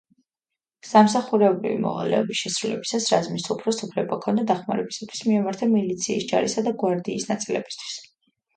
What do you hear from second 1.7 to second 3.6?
მოვალეობის შესრულებისას რაზმის